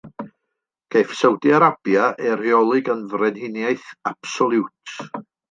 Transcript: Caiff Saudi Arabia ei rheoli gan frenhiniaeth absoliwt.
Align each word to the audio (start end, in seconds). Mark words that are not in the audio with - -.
Caiff 0.95 1.11
Saudi 1.19 1.53
Arabia 1.57 2.07
ei 2.23 2.31
rheoli 2.41 2.81
gan 2.89 3.05
frenhiniaeth 3.13 3.87
absoliwt. 4.15 4.99